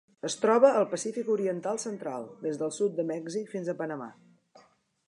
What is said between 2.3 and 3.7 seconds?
des del sud de Mèxic